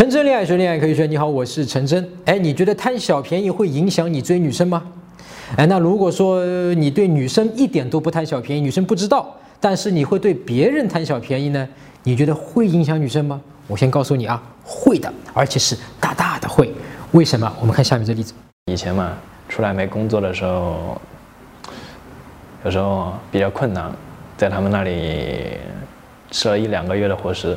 [0.00, 2.02] 陈真恋爱学恋爱可以学，你好，我是陈真。
[2.24, 4.82] 哎，你觉得贪小便宜会影响你追女生吗？
[5.58, 6.42] 哎，那如果说
[6.76, 11.68] 你对女生一点都不贪小便宜，女生不知道，但是你会对别人贪小便宜呢？
[12.04, 13.38] 你觉得会影响女生吗？
[13.66, 16.72] 我先告诉你啊，会的，而且是大大的会。
[17.10, 17.54] 为什么？
[17.60, 18.32] 我们看下面这例子。
[18.72, 19.12] 以前嘛，
[19.50, 20.98] 出来没工作的时候，
[22.64, 23.92] 有时候比较困难，
[24.38, 25.58] 在他们那里
[26.30, 27.54] 吃了一两个月的伙食，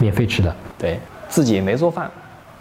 [0.00, 0.52] 免费吃的。
[0.76, 2.10] 对自己没做饭，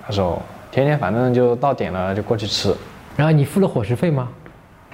[0.08, 0.42] 那时候
[0.72, 2.76] 天天反正就到点了就过去吃。
[3.16, 4.30] 然后你付了伙食费吗？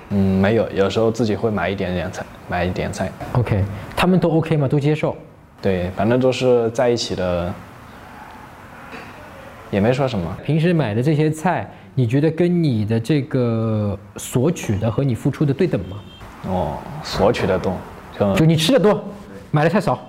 [0.10, 3.12] 嗯，没有，有时候自己会买一点点菜，买一点菜。
[3.34, 3.64] OK，
[3.96, 4.68] 他们都 OK 吗？
[4.68, 5.16] 都接受？
[5.62, 7.54] 对，反正都是在一起的，
[9.70, 10.36] 也没说什么。
[10.44, 15.98] 平时买的这些菜，你觉得跟你的这个索取的和你付出的对等吗？
[16.48, 17.78] 哦，索取的多，
[18.18, 19.04] 就就你吃的多，
[19.52, 20.00] 买的太少，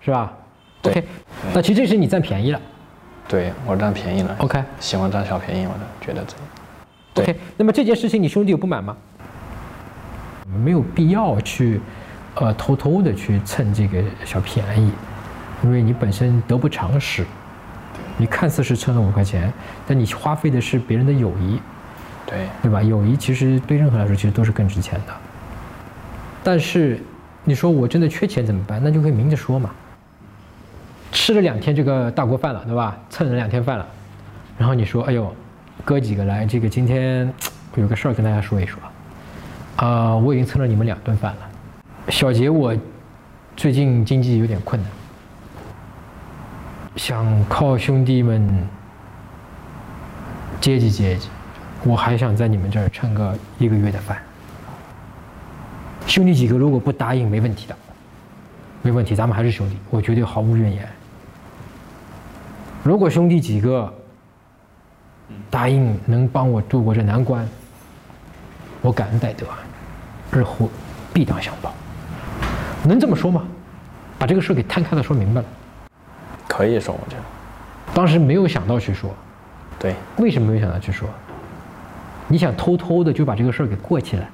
[0.00, 0.32] 是吧
[0.80, 1.04] 对？OK，
[1.52, 2.60] 那其实这是你占便宜了。
[3.28, 4.34] 对我占便宜了。
[4.38, 6.34] OK 喜欢占小便宜，我就觉得这。
[7.14, 8.96] 对 OK，那么这件事情你兄弟有不满吗？
[10.64, 11.78] 没有必要去，
[12.36, 14.90] 呃，偷偷的去蹭这个小便宜，
[15.62, 17.24] 因为你本身得不偿失。
[18.16, 19.52] 你看似是蹭了五块钱，
[19.86, 21.60] 但你花费的是别人的友谊，
[22.26, 22.82] 对，对吧？
[22.82, 25.12] 友谊其实对任何来说，其实都是更值钱的。
[26.42, 26.98] 但是
[27.44, 28.80] 你说我真的缺钱怎么办？
[28.82, 29.70] 那就可以明着说嘛。
[31.18, 32.96] 吃了两天这个大锅饭了，对吧？
[33.10, 33.84] 蹭了两天饭了，
[34.56, 35.34] 然后你说，哎呦，
[35.84, 37.30] 哥几个来，这个今天
[37.74, 38.80] 有个事儿跟大家说一说。
[39.76, 41.38] 啊、我已经蹭了你们两顿饭了。
[42.08, 42.74] 小杰，我
[43.56, 44.90] 最近经济有点困难，
[46.94, 48.48] 想靠兄弟们
[50.60, 51.28] 接济接济。
[51.82, 54.16] 我还想在你们这儿蹭个一个月的饭。
[56.06, 57.76] 兄弟几个如果不答应，没问题的，
[58.82, 60.88] 没问题，咱们还是兄弟，我绝对毫无怨言。
[62.88, 63.92] 如果兄弟几个
[65.50, 67.46] 答应能帮我渡过这难关，
[68.80, 69.46] 我感恩戴德，
[70.32, 70.70] 日后
[71.12, 71.74] 必当相报。
[72.82, 73.46] 能这么说吗？
[74.18, 75.46] 把这个事给摊开了说明白了。
[76.48, 77.22] 可以说，我觉得。
[77.92, 79.14] 当时没有想到去说，
[79.78, 81.06] 对，为什么没有想到去说？
[82.26, 84.30] 你想偷偷的就把这个事儿给过起来，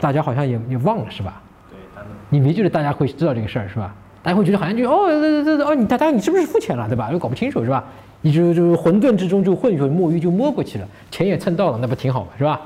[0.00, 1.40] 大家好像也也忘了是吧？
[1.70, 3.94] 对，你没觉得大家会知道这个事儿是吧？
[4.22, 7.10] 大家会觉得好像就哦这这这哦你大家你是不是付钱了对吧？
[7.10, 7.82] 又搞不清楚是吧？
[8.22, 12.28] 你就就混沌之中就浑水摸鱼就摸过去了，钱也蹭到了，那不挺好吗？
[12.36, 12.60] 是吧？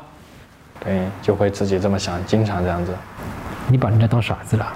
[0.84, 2.92] 对就会自己这么想，经常这样子。
[3.68, 4.66] 你把人家当傻子了，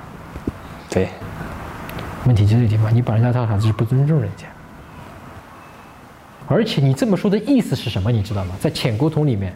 [0.89, 1.09] 对，
[2.27, 4.47] 问题就这个地方，你把人家当傻子是不尊重人家。
[6.47, 8.13] 而且你这么说的意思是什么？
[8.13, 8.55] 你知道吗？
[8.61, 9.53] 在浅沟通里面，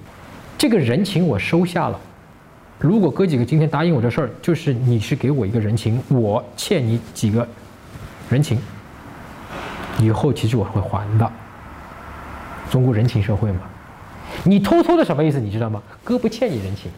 [0.58, 1.98] 这个人情我收下了。
[2.82, 7.46] 如果哥几个今天答应我这事儿，就是你是给我一个人情，我欠你几个
[8.28, 8.58] 人情，
[10.00, 11.32] 以后其实我会还的。
[12.68, 13.60] 中国人情社会嘛，
[14.42, 15.38] 你偷偷的什么意思？
[15.38, 15.80] 你知道吗？
[16.02, 16.90] 哥不欠你人情，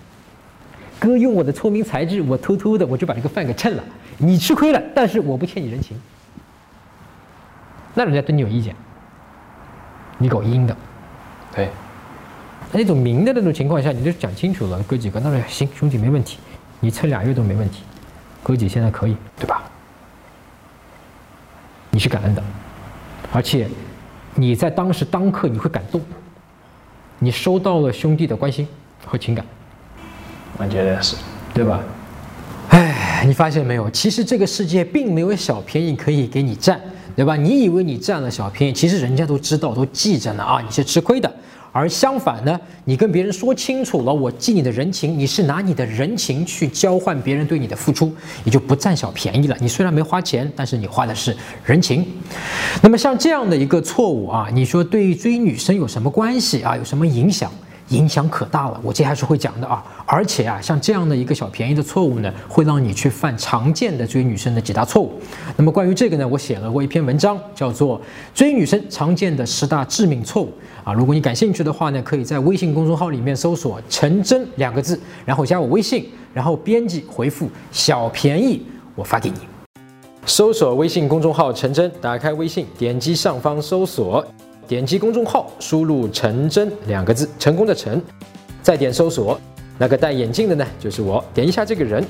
[0.99, 3.85] 哥用我的聪明才智，我偷偷的我就把这个饭给蹭了，
[4.17, 6.01] 你吃亏了，但是我不欠你人情。
[7.93, 8.75] 那人家对你有意见，
[10.17, 10.75] 你搞阴的，
[11.55, 11.69] 对，
[12.75, 16.39] 那种明的那种情况下，你就讲清楚了，哥几个，那说行，兄弟没问题，
[16.81, 17.83] 你撑俩月都没问题，
[18.43, 19.63] 哥几现在可以，对吧？
[21.91, 22.43] 你是感恩的，
[23.33, 23.69] 而且
[24.35, 26.01] 你在当时当刻你会感动，
[27.21, 28.67] 你收到了兄弟的关心
[29.07, 29.47] 和情感，
[30.59, 31.17] 我觉得是。
[31.55, 31.81] 对吧？
[32.71, 33.89] 哎，你发现没有？
[33.91, 36.81] 其实这个世界并没有小便宜可以给你占，
[37.15, 37.37] 对吧？
[37.37, 41.33] 你以为你占了小便宜，其实人家都知道，都记着呢啊，你是吃亏的。
[41.77, 48.15] 而相反呢，你跟别人说清楚了，我记你的人情，你是拿你的人情去交换别人对你的付出，
[48.45, 49.57] 你就不占小便宜了。
[49.61, 52.07] 你虽然没花钱，但是你花的是人情。
[52.81, 56.77] 那么像这样的一个错误啊，你说对追女生有什么关系啊？
[56.77, 57.51] 有什么影响？
[57.89, 59.85] 影响可大了，我接下来是会讲的啊。
[60.07, 65.13] 而且啊，像这样的一个小便宜的错误呢，会让你去犯常见的追女生的几大错误。
[65.57, 67.99] 那么关于这个呢，我写了过一篇文章，叫做
[68.35, 70.47] 《追女生常见的十大致命错误》
[70.89, 70.93] 啊。
[70.93, 78.65] 如果你感兴趣的话呢，可以在微信公众号里面搜索“陈真”两个字，然后加我微信，然后编辑回复“小便宜”，
[78.95, 79.37] 我发给你。
[80.27, 84.25] 搜索微信公众号“陈真”，打开微信，点击上方搜索。
[84.67, 88.01] 点击公众号，输入“陈真”两个字，成功的陈，
[88.63, 89.39] 再点搜索，
[89.77, 91.23] 那个戴眼镜的呢，就是我。
[91.35, 92.03] 点一下这个人，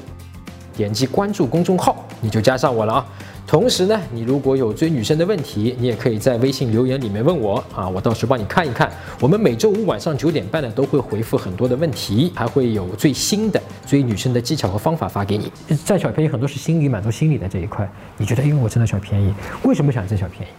[0.77, 3.07] 点击关注公众号，你就加上我了啊。
[3.47, 8.91] 同时呢，你如果有追女生的问题，你也可以在微信留言里面问我啊，我到时候帮你看一看。
[9.21, 15.53] 我们每周五晚上九点半呢，都会回复很多的问题，还会有最新的追女生的技巧和方法发给你。
[15.85, 17.87] 占小便宜很多是心理满足心理的这一块，
[18.17, 19.35] 你觉得，因为，我占了小便宜，
[19.65, 20.53] 为什么想占小便宜？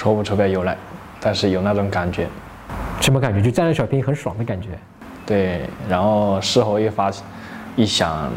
[0.00, 0.74] 说不出个由来，
[1.20, 2.26] 但是有那种感觉。
[3.02, 3.42] 什么感觉？
[3.42, 4.68] 就占了小便宜很爽的感觉。
[5.26, 7.12] 对，然后事后一发，
[7.76, 8.30] 一想，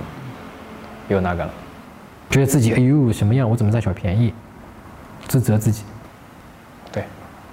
[1.07, 1.49] 又那个了，
[2.29, 3.49] 觉得自己哎呦什么样？
[3.49, 4.33] 我怎么占小便宜？
[5.25, 5.85] 自责自己。
[6.91, 7.05] 对，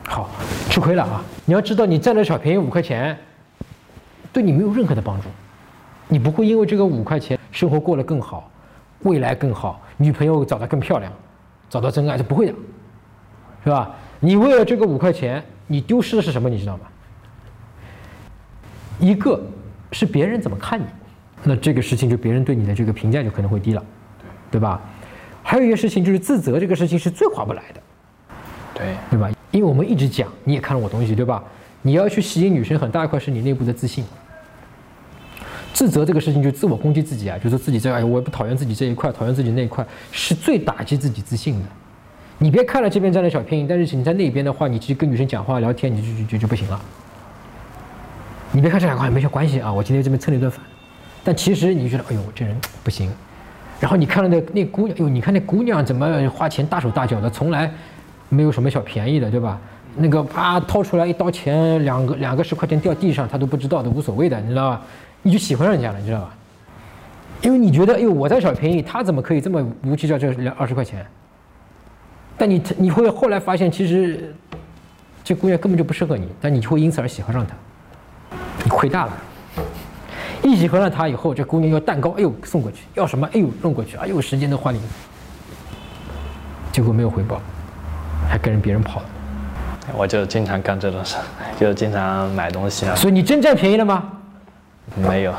[0.09, 0.29] 好，
[0.69, 1.23] 吃亏了啊！
[1.45, 3.17] 你要知道，你占了小便宜五块钱，
[4.33, 5.29] 对你没有任何的帮助，
[6.09, 8.51] 你不会因为这个五块钱生活过得更好，
[9.03, 11.13] 未来更好，女朋友找得更漂亮，
[11.69, 12.55] 找到真爱，是不会的，
[13.65, 13.95] 是吧？
[14.21, 16.49] 你为了这个五块钱，你丢失的是什么？
[16.49, 16.83] 你知道吗？
[18.99, 19.41] 一个
[19.93, 20.85] 是别人怎么看你，
[21.43, 23.83] 那这个事情就别人对你的这个评价就可能会低了，
[24.51, 24.81] 对吧？
[25.43, 27.81] 还有一个事情就是自责，这个事情是最划不来的，
[28.75, 29.31] 对对吧？
[29.51, 31.43] 因为我们一直讲，你也看了我东西，对吧？
[31.83, 34.05] 你要去吸引女生，很大一块是你内部的自信。
[35.73, 41.69] 自责这个事情就自我攻击自己啊，就是自己这哎，我也不讨厌自己这一块，讨厌自己那一块，是最打击自己自信的。
[42.43, 46.81] 你别看了这边占了小便宜，但是你在那边的话，你其实跟女生讲话聊天，你就就就就不行了。
[48.51, 50.59] 你别看这两块没啥关系啊，我今天这边蹭了一顿饭，
[51.23, 53.13] 但其实你觉得哎呦这人不行，
[53.79, 57.71] 然后你看了那那姑娘，哎呦你看那姑娘怎么花钱大手大脚的，从来
[58.31, 59.61] 没有什么小便宜的，对吧？
[59.97, 64.83] 那个啪掏出来一刀钱，两个两个十块钱掉地上，他都不知道的，无所谓的，你知道吧？
[65.21, 66.35] 你就喜欢上人家了，你知道吧？
[67.43, 71.05] 因为你觉得哎呦我占小便宜，他怎么可以这么无计较这两二十块钱？
[72.41, 74.35] 但你你会后来发现，其实
[75.23, 77.55] 这姑娘根本就不适合你，但你就会因此而喜欢上她。
[78.65, 79.13] 你亏大了，
[80.43, 84.81] 一喜欢上她以后，这姑娘要蛋糕，哎呦送过去，要什么，哎呦弄过去，哎呦时间都花你，
[86.73, 87.43] 结果没有回报，
[88.27, 89.07] 还跟人别人跑了。
[89.95, 91.17] 我就经常干这种事，
[91.61, 92.95] 就经常买东西啊。
[92.95, 94.11] 所以你真占便宜了吗？
[94.97, 95.35] 没有。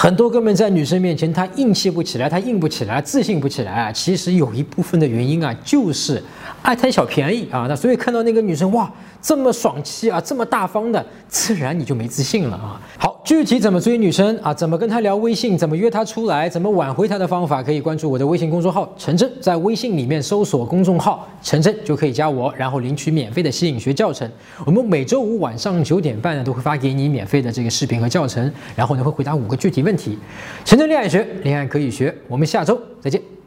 [0.00, 3.90] 很多哥们在女生面前，他硬气不起来，他硬不起来，自信不起来啊。
[3.90, 6.22] 其实有一部分的原因啊，就是
[6.62, 7.66] 爱贪小便宜啊。
[7.68, 8.88] 那所以看到那个女生哇，
[9.20, 12.80] 这么爽气啊，这么大方的，自然你就没自信了啊。
[12.96, 24.26] 好，具体怎么追女生啊，怎么跟她聊微信，怎么约她出来，怎么挽回她的方法，可以关注我的微信公众号陈真，在微信里面搜索公众号陈真就可以加我，然后领取免费的吸引学教程。
[24.64, 30.18] 我们每周五晚上九点半呢，都会发给你免费的这个视频和教程，然后呢会回答五个具体问题。
[30.64, 32.14] 陈真恋爱学，恋爱可以学。
[32.28, 33.37] 我们下周再见。